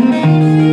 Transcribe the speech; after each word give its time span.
Música 0.00 0.69